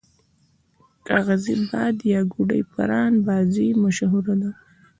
کاغذی 1.07 1.55
باد 1.71 1.95
یا 2.13 2.21
ګوډی 2.33 2.61
پران 2.71 3.13
بازی 3.27 3.67
مشهوره 3.83 4.33
ده. 4.41 4.51